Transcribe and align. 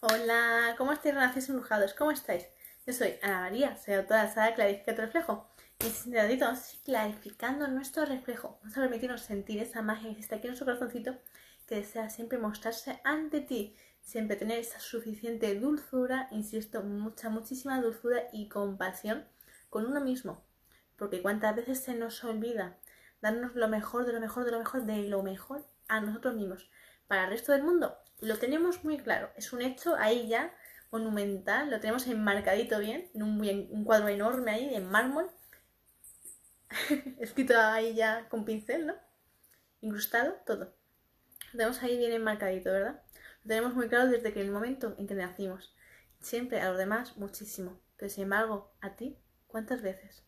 Hola, 0.00 0.76
¿cómo 0.78 0.92
estáis, 0.92 1.12
renacidos 1.12 1.48
embrujados? 1.48 1.92
¿Cómo 1.92 2.12
estáis? 2.12 2.46
Yo 2.86 2.92
soy 2.92 3.18
Ana 3.20 3.40
María, 3.40 3.76
soy 3.76 3.94
autora 3.94 4.26
de 4.26 4.32
Sara 4.32 4.54
Clarifica 4.54 4.94
tu 4.94 5.02
reflejo. 5.02 5.50
Y 5.80 6.32
ir 6.32 6.40
clarificando 6.84 7.66
nuestro 7.66 8.04
reflejo. 8.04 8.60
Vamos 8.60 8.78
a 8.78 8.82
permitirnos 8.82 9.22
sentir 9.22 9.60
esa 9.60 9.82
magia 9.82 10.14
que 10.14 10.20
está 10.20 10.36
aquí 10.36 10.46
en 10.46 10.50
nuestro 10.50 10.66
corazoncito 10.66 11.18
que 11.66 11.74
desea 11.74 12.10
siempre 12.10 12.38
mostrarse 12.38 13.00
ante 13.02 13.40
ti. 13.40 13.74
Siempre 14.00 14.36
tener 14.36 14.60
esa 14.60 14.78
suficiente 14.78 15.58
dulzura, 15.58 16.28
insisto, 16.30 16.84
mucha, 16.84 17.28
muchísima 17.28 17.80
dulzura 17.80 18.22
y 18.32 18.48
compasión 18.48 19.26
con 19.68 19.84
uno 19.84 20.00
mismo. 20.00 20.44
Porque 20.96 21.22
cuántas 21.22 21.56
veces 21.56 21.80
se 21.82 21.94
nos 21.96 22.22
olvida 22.22 22.78
darnos 23.20 23.56
lo 23.56 23.66
mejor, 23.66 24.06
de 24.06 24.12
lo 24.12 24.20
mejor, 24.20 24.44
de 24.44 24.52
lo 24.52 24.58
mejor, 24.60 24.86
de 24.86 25.08
lo 25.08 25.24
mejor 25.24 25.66
a 25.88 26.00
nosotros 26.00 26.36
mismos. 26.36 26.70
Para 27.08 27.24
el 27.24 27.30
resto 27.30 27.50
del 27.50 27.64
mundo 27.64 27.98
lo 28.20 28.38
tenemos 28.38 28.84
muy 28.84 28.98
claro. 28.98 29.30
Es 29.36 29.52
un 29.52 29.62
hecho 29.62 29.94
ahí 29.96 30.28
ya 30.28 30.54
monumental, 30.90 31.70
lo 31.70 31.80
tenemos 31.80 32.06
enmarcadito 32.06 32.78
bien, 32.78 33.10
en 33.14 33.22
un, 33.22 33.84
cuadro 33.84 34.08
enorme 34.08 34.50
ahí 34.52 34.74
en 34.74 34.88
mármol, 34.90 35.30
escrito 37.18 37.58
ahí 37.58 37.94
ya 37.94 38.28
con 38.28 38.44
pincel, 38.44 38.86
¿no? 38.86 38.94
Incrustado, 39.80 40.34
todo. 40.46 40.74
Lo 41.52 41.58
tenemos 41.58 41.82
ahí 41.82 41.96
bien 41.96 42.12
enmarcadito, 42.12 42.72
¿verdad? 42.72 43.02
Lo 43.44 43.48
tenemos 43.48 43.74
muy 43.74 43.88
claro 43.88 44.10
desde 44.10 44.32
que 44.32 44.40
el 44.40 44.50
momento 44.50 44.94
en 44.98 45.06
que 45.06 45.14
nacimos. 45.14 45.74
Siempre 46.20 46.60
a 46.60 46.70
los 46.70 46.78
demás 46.78 47.16
muchísimo, 47.16 47.80
pero 47.96 48.10
sin 48.10 48.24
embargo, 48.24 48.74
a 48.80 48.96
ti, 48.96 49.18
¿cuántas 49.46 49.82
veces? 49.82 50.24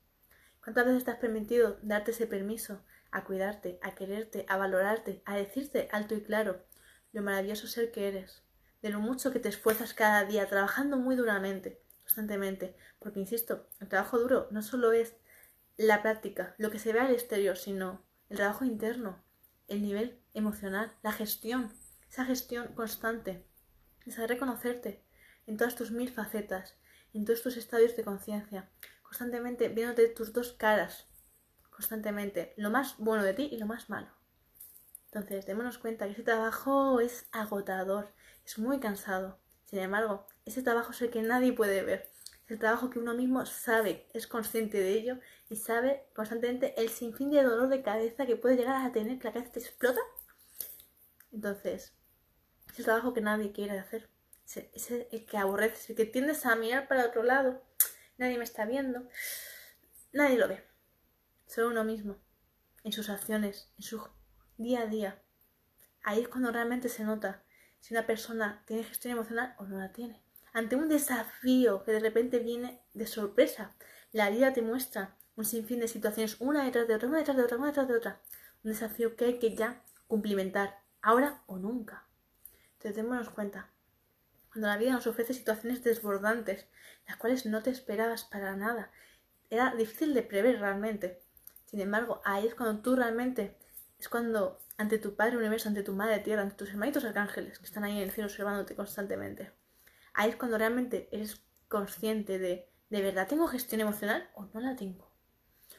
¿Cuántas 0.62 0.86
veces 0.86 1.04
te 1.04 1.10
has 1.10 1.18
permitido 1.18 1.78
darte 1.82 2.12
ese 2.12 2.26
permiso 2.26 2.84
a 3.10 3.24
cuidarte, 3.24 3.80
a 3.82 3.94
quererte, 3.94 4.46
a 4.48 4.56
valorarte, 4.56 5.22
a 5.24 5.36
decirte 5.36 5.88
alto 5.90 6.14
y 6.14 6.22
claro 6.22 6.64
lo 7.12 7.22
maravilloso 7.22 7.66
ser 7.66 7.92
que 7.92 8.08
eres, 8.08 8.42
de 8.82 8.90
lo 8.90 9.00
mucho 9.00 9.32
que 9.32 9.40
te 9.40 9.48
esfuerzas 9.48 9.94
cada 9.94 10.24
día, 10.24 10.48
trabajando 10.48 10.96
muy 10.96 11.16
duramente, 11.16 11.82
constantemente, 12.02 12.76
porque 12.98 13.20
insisto, 13.20 13.68
el 13.80 13.88
trabajo 13.88 14.18
duro 14.18 14.48
no 14.50 14.62
solo 14.62 14.92
es 14.92 15.14
la 15.76 16.02
práctica, 16.02 16.54
lo 16.58 16.70
que 16.70 16.78
se 16.78 16.92
ve 16.92 17.00
al 17.00 17.12
exterior, 17.12 17.56
sino 17.56 18.04
el 18.28 18.36
trabajo 18.36 18.64
interno, 18.64 19.22
el 19.68 19.82
nivel 19.82 20.20
emocional, 20.34 20.92
la 21.02 21.12
gestión, 21.12 21.72
esa 22.08 22.24
gestión 22.24 22.74
constante, 22.74 23.46
esa 24.06 24.26
reconocerte 24.26 25.04
en 25.46 25.56
todas 25.56 25.76
tus 25.76 25.90
mil 25.90 26.10
facetas, 26.10 26.76
en 27.12 27.24
todos 27.24 27.42
tus 27.42 27.56
estadios 27.56 27.96
de 27.96 28.04
conciencia, 28.04 28.70
constantemente 29.02 29.68
viéndote 29.68 30.08
tus 30.08 30.32
dos 30.32 30.52
caras, 30.52 31.08
constantemente, 31.70 32.54
lo 32.56 32.70
más 32.70 32.96
bueno 32.98 33.24
de 33.24 33.34
ti 33.34 33.48
y 33.50 33.58
lo 33.58 33.66
más 33.66 33.88
malo. 33.90 34.19
Entonces, 35.12 35.44
démonos 35.44 35.78
cuenta 35.78 36.06
que 36.06 36.12
ese 36.12 36.22
trabajo 36.22 37.00
es 37.00 37.26
agotador, 37.32 38.12
es 38.46 38.58
muy 38.60 38.78
cansado. 38.78 39.40
Sin 39.64 39.80
embargo, 39.80 40.24
ese 40.44 40.62
trabajo 40.62 40.92
es 40.92 41.02
el 41.02 41.10
que 41.10 41.20
nadie 41.20 41.52
puede 41.52 41.82
ver. 41.82 42.12
Es 42.44 42.52
el 42.52 42.58
trabajo 42.60 42.90
que 42.90 43.00
uno 43.00 43.14
mismo 43.14 43.44
sabe, 43.44 44.06
es 44.14 44.28
consciente 44.28 44.78
de 44.78 44.92
ello 44.92 45.18
y 45.48 45.56
sabe 45.56 46.06
constantemente 46.14 46.80
el 46.80 46.90
sinfín 46.90 47.30
de 47.30 47.42
dolor 47.42 47.68
de 47.68 47.82
cabeza 47.82 48.24
que 48.24 48.36
puede 48.36 48.56
llegar 48.56 48.86
a 48.86 48.92
tener, 48.92 49.18
que 49.18 49.26
la 49.26 49.34
cabeza 49.34 49.52
te 49.52 49.60
explota. 49.60 50.00
Entonces, 51.32 51.92
es 52.68 52.78
el 52.78 52.84
trabajo 52.84 53.12
que 53.12 53.20
nadie 53.20 53.50
quiere 53.50 53.78
hacer. 53.80 54.08
Es 54.72 54.90
el 54.92 55.26
que 55.26 55.38
aborreces, 55.38 55.90
el 55.90 55.96
que 55.96 56.06
tiendes 56.06 56.46
a 56.46 56.54
mirar 56.54 56.86
para 56.86 57.06
otro 57.06 57.24
lado. 57.24 57.62
Nadie 58.16 58.38
me 58.38 58.44
está 58.44 58.64
viendo. 58.64 59.08
Nadie 60.12 60.38
lo 60.38 60.46
ve. 60.46 60.64
Solo 61.46 61.68
uno 61.68 61.82
mismo. 61.82 62.16
En 62.84 62.92
sus 62.92 63.10
acciones, 63.10 63.72
en 63.76 63.82
su 63.82 64.08
día 64.60 64.82
a 64.82 64.86
día. 64.86 65.22
Ahí 66.02 66.20
es 66.20 66.28
cuando 66.28 66.52
realmente 66.52 66.88
se 66.88 67.02
nota 67.02 67.42
si 67.80 67.94
una 67.94 68.06
persona 68.06 68.62
tiene 68.66 68.84
gestión 68.84 69.14
emocional 69.14 69.54
o 69.58 69.64
no 69.64 69.78
la 69.78 69.92
tiene. 69.92 70.22
Ante 70.52 70.76
un 70.76 70.88
desafío 70.88 71.82
que 71.84 71.92
de 71.92 72.00
repente 72.00 72.40
viene 72.40 72.82
de 72.92 73.06
sorpresa, 73.06 73.74
la 74.12 74.28
vida 74.28 74.52
te 74.52 74.60
muestra 74.60 75.16
un 75.36 75.46
sinfín 75.46 75.80
de 75.80 75.88
situaciones, 75.88 76.36
una 76.40 76.64
detrás 76.64 76.86
de 76.88 76.94
otra, 76.94 77.08
una 77.08 77.18
detrás 77.18 77.36
de 77.36 77.44
otra, 77.44 77.56
una 77.56 77.68
detrás 77.68 77.88
de 77.88 77.96
otra. 77.96 78.20
Un 78.62 78.72
desafío 78.72 79.16
que 79.16 79.24
hay 79.24 79.38
que 79.38 79.54
ya 79.54 79.82
cumplimentar, 80.06 80.80
ahora 81.00 81.42
o 81.46 81.56
nunca. 81.56 82.04
Entonces 82.74 82.96
démonos 82.96 83.30
cuenta. 83.30 83.70
Cuando 84.52 84.68
la 84.68 84.76
vida 84.76 84.92
nos 84.92 85.06
ofrece 85.06 85.32
situaciones 85.32 85.82
desbordantes, 85.84 86.66
las 87.06 87.16
cuales 87.16 87.46
no 87.46 87.62
te 87.62 87.70
esperabas 87.70 88.24
para 88.24 88.56
nada, 88.56 88.90
era 89.48 89.74
difícil 89.74 90.12
de 90.12 90.22
prever 90.22 90.60
realmente. 90.60 91.22
Sin 91.64 91.80
embargo, 91.80 92.20
ahí 92.24 92.46
es 92.46 92.54
cuando 92.54 92.82
tú 92.82 92.96
realmente 92.96 93.56
es 94.00 94.08
cuando 94.08 94.58
ante 94.78 94.98
tu 94.98 95.14
Padre 95.14 95.36
Universo, 95.36 95.68
ante 95.68 95.82
tu 95.82 95.92
Madre 95.92 96.20
Tierra, 96.20 96.42
ante 96.42 96.56
tus 96.56 96.70
hermanitos 96.70 97.04
arcángeles 97.04 97.58
que 97.58 97.66
están 97.66 97.84
ahí 97.84 97.98
en 97.98 98.04
el 98.04 98.10
cielo 98.10 98.28
observándote 98.28 98.74
constantemente, 98.74 99.52
ahí 100.14 100.30
es 100.30 100.36
cuando 100.36 100.56
realmente 100.56 101.08
eres 101.12 101.42
consciente 101.68 102.38
de, 102.38 102.68
¿de 102.88 103.02
verdad 103.02 103.28
tengo 103.28 103.46
gestión 103.46 103.82
emocional 103.82 104.30
o 104.34 104.46
no 104.54 104.60
la 104.60 104.74
tengo? 104.74 105.10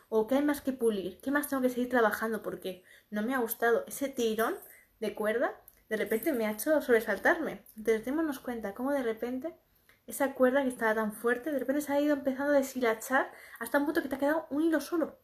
¿O 0.07 0.27
qué 0.27 0.35
hay 0.35 0.43
más 0.43 0.61
que 0.61 0.71
pulir? 0.71 1.19
¿Qué 1.19 1.31
más 1.31 1.47
tengo 1.47 1.63
que 1.63 1.69
seguir 1.69 1.89
trabajando? 1.89 2.43
Porque 2.43 2.83
no 3.09 3.23
me 3.23 3.33
ha 3.33 3.39
gustado 3.39 3.83
ese 3.87 4.07
tirón 4.07 4.55
de 4.99 5.15
cuerda, 5.15 5.59
de 5.89 5.97
repente 5.97 6.31
me 6.31 6.45
ha 6.45 6.51
hecho 6.51 6.79
sobresaltarme. 6.81 7.65
Entonces 7.75 8.05
démonos 8.05 8.39
cuenta 8.39 8.73
cómo 8.75 8.91
de 8.91 9.03
repente 9.03 9.57
esa 10.05 10.35
cuerda 10.35 10.63
que 10.63 10.69
estaba 10.69 10.93
tan 10.93 11.13
fuerte, 11.13 11.51
de 11.51 11.59
repente 11.59 11.81
se 11.81 11.91
ha 11.91 11.99
ido 11.99 12.13
empezando 12.13 12.53
a 12.53 12.57
deshilachar 12.57 13.31
hasta 13.59 13.79
un 13.79 13.85
punto 13.85 14.01
que 14.01 14.09
te 14.09 14.15
ha 14.15 14.19
quedado 14.19 14.47
un 14.51 14.61
hilo 14.63 14.79
solo. 14.79 15.19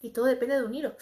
Y 0.00 0.10
todo 0.10 0.26
depende 0.26 0.56
de 0.56 0.64
un 0.64 0.74
hilo. 0.74 0.96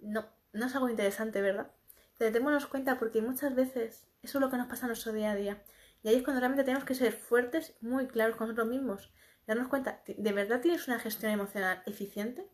No, 0.00 0.28
no 0.52 0.66
es 0.66 0.74
algo 0.74 0.88
interesante, 0.88 1.40
¿verdad? 1.40 1.70
Pero 2.18 2.32
démonos 2.32 2.66
cuenta 2.66 2.98
porque 2.98 3.22
muchas 3.22 3.54
veces 3.54 4.08
eso 4.22 4.38
es 4.38 4.42
lo 4.42 4.50
que 4.50 4.56
nos 4.56 4.66
pasa 4.66 4.86
en 4.86 4.88
nuestro 4.88 5.12
día 5.12 5.32
a 5.32 5.36
día. 5.36 5.62
Y 6.02 6.08
ahí 6.08 6.16
es 6.16 6.22
cuando 6.22 6.40
realmente 6.40 6.64
tenemos 6.64 6.84
que 6.84 6.94
ser 6.94 7.12
fuertes, 7.12 7.74
muy 7.80 8.06
claros 8.06 8.36
con 8.36 8.48
nosotros 8.48 8.68
mismos. 8.68 9.12
Darnos 9.46 9.68
cuenta, 9.68 10.02
¿de 10.06 10.32
verdad 10.32 10.60
tienes 10.60 10.86
una 10.88 10.98
gestión 10.98 11.32
emocional 11.32 11.82
eficiente? 11.86 12.46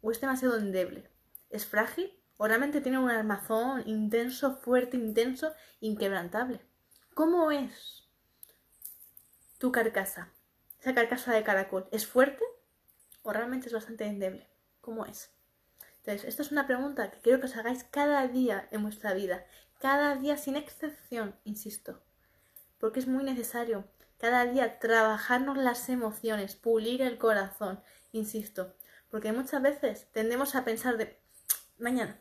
¿O 0.00 0.10
es 0.10 0.20
demasiado 0.20 0.56
endeble? 0.56 1.10
¿Es 1.50 1.66
frágil? 1.66 2.12
¿O 2.36 2.46
realmente 2.46 2.80
tiene 2.80 2.98
un 2.98 3.10
armazón 3.10 3.82
intenso, 3.86 4.56
fuerte, 4.56 4.96
intenso, 4.96 5.52
inquebrantable? 5.80 6.60
¿Cómo 7.14 7.50
es 7.50 8.08
tu 9.58 9.70
carcasa? 9.70 10.32
Esa 10.80 10.94
carcasa 10.94 11.34
de 11.34 11.44
caracol, 11.44 11.86
¿es 11.92 12.06
fuerte? 12.06 12.42
¿O 13.22 13.32
realmente 13.32 13.66
es 13.66 13.74
bastante 13.74 14.06
endeble? 14.06 14.48
¿Cómo 14.80 15.04
es? 15.04 15.30
Entonces, 16.10 16.28
esto 16.28 16.42
es 16.42 16.50
una 16.50 16.66
pregunta 16.66 17.08
que 17.08 17.20
quiero 17.20 17.38
que 17.38 17.46
os 17.46 17.56
hagáis 17.56 17.84
cada 17.84 18.26
día 18.26 18.66
en 18.72 18.82
vuestra 18.82 19.14
vida, 19.14 19.46
cada 19.78 20.16
día 20.16 20.36
sin 20.36 20.56
excepción, 20.56 21.36
insisto, 21.44 22.02
porque 22.80 22.98
es 22.98 23.06
muy 23.06 23.22
necesario 23.22 23.84
cada 24.18 24.44
día 24.44 24.80
trabajarnos 24.80 25.56
las 25.56 25.88
emociones, 25.88 26.56
pulir 26.56 27.00
el 27.00 27.16
corazón, 27.16 27.80
insisto, 28.10 28.74
porque 29.08 29.32
muchas 29.32 29.62
veces 29.62 30.08
tendemos 30.10 30.56
a 30.56 30.64
pensar 30.64 30.96
de 30.96 31.16
mañana, 31.78 32.18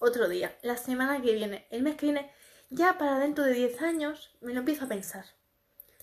otro 0.00 0.28
día, 0.28 0.58
la 0.62 0.76
semana 0.76 1.22
que 1.22 1.32
viene, 1.32 1.68
el 1.70 1.84
mes 1.84 1.94
que 1.94 2.06
viene, 2.06 2.32
ya 2.70 2.98
para 2.98 3.20
dentro 3.20 3.44
de 3.44 3.52
10 3.52 3.82
años 3.82 4.36
me 4.40 4.52
lo 4.52 4.58
empiezo 4.58 4.86
a 4.86 4.88
pensar. 4.88 5.26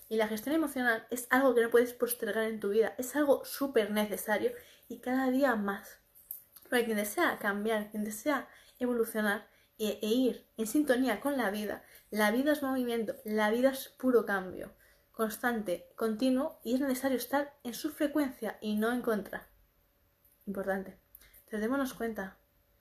Y 0.07 0.15
la 0.15 0.29
gestión 0.29 0.55
emocional 0.55 1.05
es 1.09 1.27
algo 1.29 1.53
que 1.53 1.63
no 1.63 1.69
puedes 1.69 1.91
postergar 1.91 2.45
en 2.45 2.61
tu 2.61 2.69
vida, 2.69 2.95
es 2.97 3.13
algo 3.17 3.43
súper 3.43 3.91
necesario 3.91 4.53
y 4.87 4.99
cada 4.99 5.29
día 5.29 5.57
más. 5.57 6.04
Porque 6.69 6.85
quien 6.85 6.97
desea 6.97 7.37
cambiar, 7.39 7.91
quien 7.91 8.03
desea 8.03 8.47
evolucionar 8.79 9.47
e, 9.77 9.99
e, 10.01 10.07
ir 10.07 10.47
en 10.57 10.67
sintonía 10.67 11.19
con 11.19 11.37
la 11.37 11.51
vida, 11.51 11.83
la 12.09 12.31
vida 12.31 12.53
es 12.53 12.63
movimiento, 12.63 13.15
la 13.25 13.49
vida 13.51 13.71
es 13.71 13.89
puro 13.89 14.25
cambio, 14.25 14.73
constante, 15.11 15.87
continuo 15.95 16.59
y 16.63 16.75
es 16.75 16.81
necesario 16.81 17.17
estar 17.17 17.53
en 17.63 17.73
su 17.73 17.91
frecuencia 17.91 18.57
y 18.61 18.75
no 18.75 18.91
en 18.91 19.01
contra. 19.01 19.47
Importante. 20.45 20.99
Entonces 21.39 21.61
démonos 21.61 21.93
cuenta, 21.93 22.37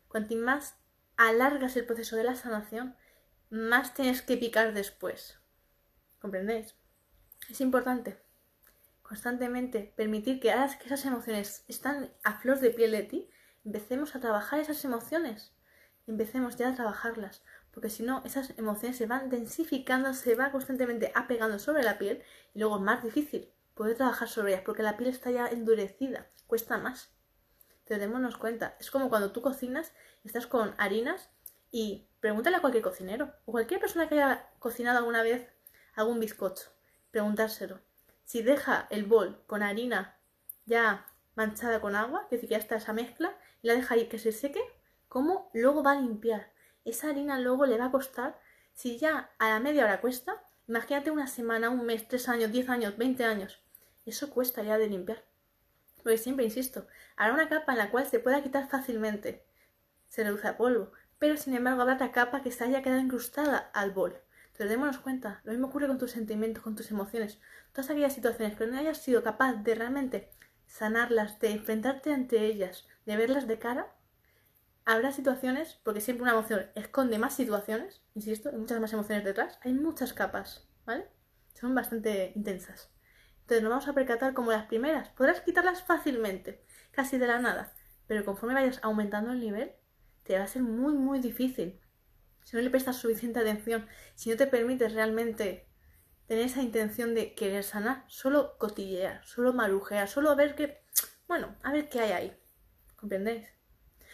cuanto 0.09 0.37
más 0.37 0.77
alargas 1.17 1.77
el 1.77 1.87
proceso 1.87 2.17
de 2.17 2.25
la 2.25 2.35
sanación, 2.35 2.97
más 3.51 3.95
tienes 3.95 4.23
que 4.23 4.37
picar 4.37 4.75
después. 4.75 5.39
¿Comprendéis? 6.19 6.75
Es 7.51 7.61
importante 7.61 8.25
constantemente 9.05 9.93
permitir 9.97 10.41
que, 10.41 10.49
que 10.49 10.87
esas 10.87 11.05
emociones 11.05 11.65
están 11.69 12.11
a 12.25 12.41
flor 12.41 12.59
de 12.59 12.71
piel 12.71 12.91
de 12.91 13.03
ti, 13.03 13.31
empecemos 13.65 14.15
a 14.15 14.21
trabajar 14.21 14.61
esas 14.61 14.85
emociones. 14.85 15.53
Empecemos 16.07 16.57
ya 16.57 16.69
a 16.69 16.75
trabajarlas, 16.75 17.43
porque 17.71 17.89
si 17.89 18.03
no, 18.03 18.23
esas 18.25 18.57
emociones 18.59 18.97
se 18.97 19.07
van 19.07 19.31
densificando, 19.31 20.13
se 20.13 20.35
va 20.35 20.51
constantemente 20.51 21.11
apegando 21.15 21.59
sobre 21.59 21.83
la 21.83 21.99
piel 21.99 22.23
y 22.53 22.59
luego 22.61 22.77
es 22.77 22.83
más 22.83 23.03
difícil 23.03 23.51
poder 23.75 23.97
trabajar 23.97 24.29
sobre 24.29 24.53
ellas, 24.53 24.65
porque 24.65 24.83
la 24.83 24.97
piel 24.97 25.11
está 25.11 25.31
ya 25.31 25.49
endurecida, 25.49 26.29
cuesta 26.47 26.79
más. 26.79 27.11
Pero 27.87 28.01
démonos 28.01 28.37
cuenta, 28.37 28.77
es 28.81 28.91
como 28.91 29.09
cuando 29.09 29.33
tú 29.33 29.43
cocinas, 29.43 29.93
estás 30.25 30.47
con 30.47 30.75
harinas 30.79 31.31
y 31.71 32.09
pregúntale 32.21 32.57
a 32.57 32.61
cualquier 32.61 32.85
cocinero 32.85 33.35
o 33.47 33.53
cualquier 33.53 33.81
persona 33.81 34.09
que 34.09 34.15
haya 34.15 34.49
cocinado 34.59 34.99
alguna 34.99 35.23
vez 35.23 35.49
algún 35.95 36.21
bizcocho, 36.21 36.71
preguntárselo. 37.11 37.81
Si 38.25 38.43
deja 38.43 38.87
el 38.91 39.05
bol 39.05 39.43
con 39.47 39.63
harina 39.63 40.17
ya 40.67 41.07
manchada 41.35 41.81
con 41.81 41.97
agua, 41.97 42.27
que 42.29 42.37
decir 42.37 42.49
que 42.49 42.55
ya 42.55 42.61
está 42.61 42.77
esa 42.77 42.93
mezcla, 42.93 43.37
la 43.67 43.75
deja 43.75 43.95
ahí 43.95 44.07
que 44.07 44.19
se 44.19 44.33
seque, 44.33 44.63
¿cómo 45.09 45.51
luego 45.53 45.83
va 45.83 45.93
a 45.93 46.01
limpiar? 46.01 46.53
Esa 46.85 47.11
harina 47.11 47.39
luego 47.41 47.67
le 47.67 47.79
va 47.79 47.87
a 47.87 47.91
costar, 47.91 48.39
si 48.73 48.99
ya 48.99 49.31
a 49.39 49.49
la 49.49 49.61
media 49.61 49.85
hora 49.85 50.01
cuesta, 50.01 50.45
Imagínate 50.67 51.11
una 51.11 51.27
semana, 51.27 51.69
un 51.69 51.85
mes, 51.85 52.09
tres 52.09 52.27
años, 52.27 52.51
diez 52.51 52.71
años, 52.71 52.97
veinte 52.97 53.25
años. 53.25 53.61
Eso 54.07 54.31
cuesta 54.31 54.63
ya 54.63 54.79
de 54.79 54.89
limpiar. 54.89 55.23
Porque 56.03 56.17
siempre 56.17 56.47
insisto, 56.47 56.87
habrá 57.17 57.35
una 57.35 57.49
capa 57.51 57.73
en 57.73 57.79
la 57.79 57.91
cual 57.91 58.07
se 58.07 58.19
pueda 58.19 58.43
quitar 58.43 58.69
fácilmente. 58.69 59.45
Se 60.09 60.25
reduce 60.25 60.49
a 60.49 60.57
polvo. 60.57 60.93
Pero 61.19 61.37
sin 61.37 61.55
embargo 61.55 61.83
habrá 61.83 61.95
otra 61.95 62.13
capa 62.13 62.43
que 62.43 62.51
se 62.51 62.65
haya 62.65 62.83
quedado 62.83 63.01
incrustada 63.01 63.59
al 63.75 63.91
bol. 63.91 64.17
Entonces 64.47 64.71
démonos 64.71 64.99
cuenta, 64.99 65.43
lo 65.45 65.53
mismo 65.53 65.67
ocurre 65.67 65.87
con 65.87 65.99
tus 65.99 66.13
sentimientos, 66.13 66.63
con 66.63 66.77
tus 66.77 66.91
emociones. 66.91 67.39
Todas 67.73 67.91
aquellas 67.91 68.15
situaciones 68.15 68.57
que 68.57 68.67
no 68.67 68.79
hayas 68.79 69.03
sido 69.03 69.23
capaz 69.23 69.53
de 69.55 69.75
realmente 69.75 70.31
sanarlas, 70.67 71.39
de 71.41 71.51
enfrentarte 71.51 72.13
ante 72.13 72.47
ellas, 72.47 72.87
de 73.07 73.17
verlas 73.17 73.47
de 73.47 73.59
cara, 73.59 73.95
habrá 74.85 75.13
situaciones, 75.13 75.81
porque 75.83 76.01
siempre 76.01 76.23
una 76.23 76.33
emoción 76.33 76.67
esconde 76.75 77.19
más 77.19 77.35
situaciones, 77.35 78.03
insisto, 78.15 78.51
hay 78.51 78.57
muchas 78.57 78.81
más 78.81 78.93
emociones 78.93 79.25
detrás, 79.25 79.59
hay 79.63 79.73
muchas 79.73 80.13
capas, 80.13 80.69
¿vale? 80.85 81.07
Son 81.55 81.75
bastante 81.75 82.33
intensas. 82.35 82.91
Entonces 83.41 83.63
nos 83.63 83.71
vamos 83.71 83.89
a 83.89 83.93
percatar 83.93 84.35
como 84.35 84.53
las 84.53 84.67
primeras. 84.67 85.11
Podrás 85.11 85.41
quitarlas 85.41 85.83
fácilmente, 85.83 86.65
casi 86.91 87.19
de 87.19 87.27
la 87.27 87.39
nada, 87.39 87.75
pero 88.07 88.25
conforme 88.25 88.55
vayas 88.55 88.81
aumentando 88.83 89.33
el 89.33 89.41
nivel, 89.41 89.73
te 90.23 90.39
va 90.39 90.45
a 90.45 90.49
ser 90.49 90.63
muy, 90.63 90.95
muy 90.95 91.21
difícil. 91.21 91.81
Si 92.43 92.57
no 92.57 92.63
le 92.63 92.71
prestas 92.71 92.97
suficiente 92.97 93.41
atención, 93.41 93.87
si 94.15 94.31
no 94.31 94.37
te 94.37 94.47
permites 94.47 94.93
realmente 94.93 95.69
tener 96.27 96.45
esa 96.45 96.63
intención 96.63 97.15
de 97.15 97.35
querer 97.35 97.65
sanar, 97.65 98.05
solo 98.09 98.57
cotillear, 98.59 99.25
solo 99.27 99.53
marujear, 99.53 100.09
solo 100.09 100.35
ver 100.37 100.55
qué, 100.55 100.83
bueno, 101.29 101.57
a 101.63 101.73
ver 101.73 101.89
qué 101.89 102.01
hay 102.01 102.13
ahí. 102.13 102.44
¿Comprendéis? 103.05 103.47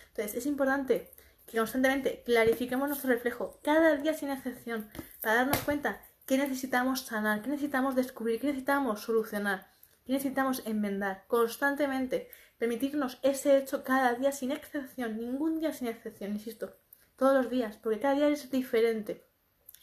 Entonces 0.08 0.34
es 0.34 0.46
importante 0.46 1.12
que 1.46 1.58
constantemente 1.58 2.24
clarifiquemos 2.26 2.88
nuestro 2.88 3.08
reflejo, 3.08 3.60
cada 3.62 3.94
día 3.94 4.14
sin 4.14 4.30
excepción, 4.30 4.90
para 5.20 5.36
darnos 5.36 5.58
cuenta 5.58 6.00
qué 6.26 6.36
necesitamos 6.36 7.02
sanar, 7.02 7.40
qué 7.40 7.50
necesitamos 7.50 7.94
descubrir, 7.94 8.40
qué 8.40 8.48
necesitamos 8.48 9.02
solucionar, 9.02 9.70
qué 10.04 10.14
necesitamos 10.14 10.64
enmendar 10.66 11.22
constantemente, 11.28 12.30
permitirnos 12.58 13.20
ese 13.22 13.58
hecho 13.58 13.84
cada 13.84 14.14
día 14.14 14.32
sin 14.32 14.50
excepción, 14.50 15.18
ningún 15.18 15.60
día 15.60 15.72
sin 15.72 15.86
excepción, 15.86 16.32
insisto, 16.32 16.76
todos 17.14 17.34
los 17.34 17.48
días, 17.48 17.76
porque 17.76 18.00
cada 18.00 18.14
día 18.16 18.28
es 18.28 18.50
diferente. 18.50 19.24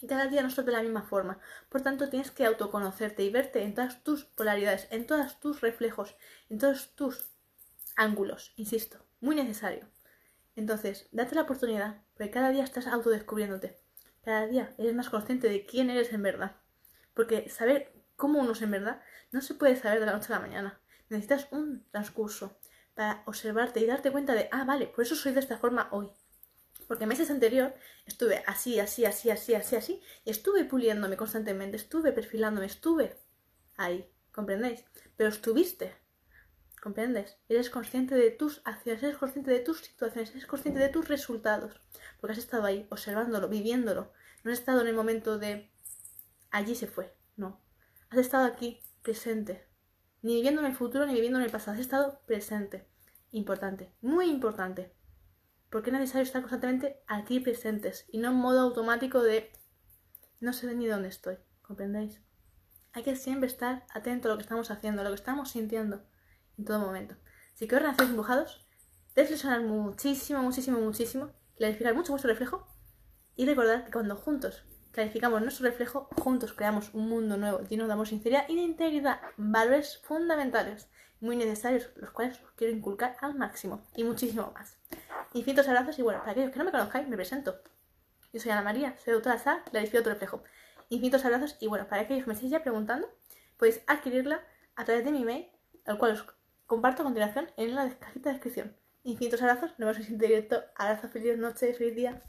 Y 0.01 0.07
cada 0.07 0.25
día 0.25 0.43
no 0.43 0.49
de 0.49 0.71
la 0.73 0.83
misma 0.83 1.03
forma. 1.03 1.39
Por 1.69 1.79
tanto, 1.81 2.09
tienes 2.09 2.29
que 2.29 2.45
autoconocerte 2.45 3.23
y 3.23 3.31
verte 3.31 3.63
en 3.63 3.73
todas 3.73 4.03
tus 4.03 4.25
polaridades, 4.25 4.87
en 4.91 5.07
todos 5.07 5.39
tus 5.39 5.61
reflejos, 5.61 6.13
en 6.49 6.59
todos 6.59 6.93
tus 6.93 7.36
ángulos. 7.97 8.53
Insisto, 8.55 9.05
muy 9.19 9.35
necesario. 9.35 9.89
Entonces, 10.55 11.09
date 11.11 11.35
la 11.35 11.41
oportunidad, 11.41 12.01
porque 12.15 12.31
cada 12.31 12.51
día 12.51 12.63
estás 12.63 12.87
autodescubriéndote. 12.87 13.77
Cada 14.23 14.47
día 14.47 14.73
eres 14.77 14.95
más 14.95 15.09
consciente 15.09 15.49
de 15.49 15.65
quién 15.65 15.89
eres 15.89 16.13
en 16.13 16.23
verdad. 16.23 16.55
Porque 17.13 17.49
saber 17.49 17.93
cómo 18.15 18.39
uno 18.39 18.53
es 18.53 18.61
en 18.61 18.71
verdad 18.71 19.01
no 19.31 19.41
se 19.41 19.55
puede 19.55 19.75
saber 19.75 19.99
de 19.99 20.05
la 20.05 20.13
noche 20.13 20.33
a 20.33 20.37
la 20.37 20.45
mañana. 20.45 20.81
Necesitas 21.09 21.47
un 21.51 21.85
transcurso 21.91 22.57
para 22.93 23.23
observarte 23.25 23.79
y 23.79 23.85
darte 23.85 24.11
cuenta 24.11 24.33
de, 24.33 24.49
ah, 24.51 24.63
vale, 24.65 24.87
por 24.87 25.03
eso 25.03 25.15
soy 25.15 25.33
de 25.33 25.39
esta 25.39 25.57
forma 25.57 25.89
hoy. 25.91 26.09
Porque 26.87 27.05
meses 27.05 27.29
anterior 27.29 27.75
estuve 28.05 28.43
así, 28.47 28.79
así, 28.79 29.05
así, 29.05 29.29
así, 29.29 29.53
así, 29.53 29.75
así, 29.75 30.01
y 30.25 30.31
estuve 30.31 30.63
puliéndome 30.65 31.17
constantemente, 31.17 31.77
estuve 31.77 32.11
perfilándome, 32.11 32.65
estuve 32.65 33.17
ahí, 33.75 34.09
¿comprendéis? 34.31 34.85
Pero 35.15 35.29
estuviste, 35.29 35.95
¿Comprendes? 36.87 37.37
Eres 37.49 37.69
consciente 37.69 38.15
de 38.15 38.31
tus 38.31 38.61
acciones, 38.63 39.03
eres 39.03 39.17
consciente 39.17 39.51
de 39.51 39.59
tus 39.59 39.81
situaciones, 39.81 40.29
eres 40.29 40.45
consciente 40.45 40.79
de 40.79 40.87
tus 40.87 41.09
resultados. 41.09 41.81
Porque 42.17 42.31
has 42.31 42.37
estado 42.37 42.63
ahí, 42.63 42.87
observándolo, 42.89 43.49
viviéndolo. 43.49 44.13
No 44.45 44.53
has 44.53 44.59
estado 44.59 44.79
en 44.79 44.87
el 44.87 44.95
momento 44.95 45.37
de 45.37 45.69
allí 46.49 46.75
se 46.75 46.87
fue. 46.87 47.13
No. 47.35 47.59
Has 48.09 48.19
estado 48.19 48.45
aquí, 48.45 48.79
presente. 49.01 49.67
Ni 50.21 50.35
viviendo 50.35 50.61
en 50.61 50.67
el 50.67 50.77
futuro 50.77 51.05
ni 51.05 51.13
viviendo 51.13 51.39
en 51.39 51.43
el 51.43 51.51
pasado. 51.51 51.73
Has 51.73 51.81
estado 51.81 52.21
presente. 52.25 52.87
Importante, 53.31 53.91
muy 53.99 54.29
importante. 54.29 54.95
Porque 55.69 55.89
es 55.89 55.93
necesario 55.93 56.23
estar 56.23 56.41
constantemente 56.41 57.03
aquí 57.05 57.41
presentes 57.41 58.05
y 58.09 58.19
no 58.19 58.29
en 58.29 58.35
modo 58.35 58.61
automático 58.61 59.21
de 59.21 59.51
no 60.39 60.53
sé 60.53 60.73
ni 60.73 60.87
dónde 60.87 61.09
estoy. 61.09 61.35
¿Comprendéis? 61.63 62.21
Hay 62.93 63.03
que 63.03 63.17
siempre 63.17 63.47
estar 63.47 63.85
atento 63.93 64.29
a 64.29 64.31
lo 64.31 64.37
que 64.37 64.43
estamos 64.43 64.71
haciendo, 64.71 65.01
a 65.01 65.03
lo 65.03 65.09
que 65.09 65.15
estamos 65.15 65.51
sintiendo 65.51 66.05
en 66.57 66.65
todo 66.65 66.79
momento. 66.79 67.15
Si 67.53 67.67
queréis 67.67 67.91
hacer 67.91 68.07
dibujados, 68.07 68.65
reflexionar 69.15 69.61
muchísimo, 69.61 70.41
muchísimo, 70.43 70.79
muchísimo, 70.79 71.31
clarificar 71.55 71.95
mucho 71.95 72.11
vuestro 72.11 72.29
reflejo 72.29 72.67
y 73.35 73.45
recordar 73.45 73.85
que 73.85 73.91
cuando 73.91 74.15
juntos 74.15 74.63
clarificamos 74.91 75.41
nuestro 75.41 75.65
reflejo, 75.65 76.09
juntos 76.19 76.53
creamos 76.53 76.93
un 76.93 77.07
mundo 77.09 77.37
nuevo 77.37 77.61
lleno 77.61 77.87
de 77.87 77.93
amor, 77.93 78.07
sinceridad 78.07 78.45
y 78.47 78.55
de 78.55 78.61
integridad, 78.61 79.21
valores 79.37 79.99
fundamentales, 80.03 80.89
muy 81.19 81.35
necesarios, 81.35 81.89
los 81.95 82.11
cuales 82.11 82.39
os 82.41 82.51
quiero 82.51 82.75
inculcar 82.75 83.15
al 83.21 83.35
máximo 83.35 83.83
y 83.95 84.03
muchísimo 84.03 84.51
más. 84.53 84.77
Infinitos 85.33 85.67
abrazos 85.67 85.97
y 85.99 86.01
bueno, 86.01 86.19
para 86.19 86.31
aquellos 86.31 86.51
que 86.51 86.59
no 86.59 86.65
me 86.65 86.71
conozcáis, 86.71 87.07
me 87.07 87.15
presento. 87.15 87.59
Yo 88.33 88.39
soy 88.39 88.51
Ana 88.51 88.61
María, 88.61 88.95
soy 89.03 89.13
doctora 89.13 89.37
SAR, 89.37 89.63
clarifico 89.65 90.03
tu 90.03 90.09
reflejo. 90.09 90.43
Infinitos 90.89 91.25
abrazos 91.25 91.57
y 91.59 91.67
bueno, 91.67 91.87
para 91.87 92.03
aquellos 92.03 92.23
que 92.23 92.27
me 92.27 92.33
estéis 92.33 92.51
ya 92.51 92.61
preguntando, 92.61 93.07
podéis 93.57 93.81
adquirirla 93.87 94.41
a 94.75 94.85
través 94.85 95.05
de 95.05 95.11
mi 95.11 95.23
email, 95.23 95.47
al 95.85 95.97
cual 95.97 96.11
os 96.11 96.36
comparto 96.67 97.01
a 97.01 97.05
continuación 97.05 97.47
en 97.57 97.73
la 97.73 97.89
cajita 97.97 98.29
de 98.29 98.35
descripción. 98.35 98.75
Infinitos 99.03 99.41
abrazos, 99.41 99.71
nos 99.79 99.97
vemos 99.97 100.09
en 100.09 100.17
directo. 100.17 100.61
Abrazo, 100.75 101.07
feliz 101.07 101.37
noche, 101.37 101.73
feliz 101.73 101.95
día. 101.95 102.21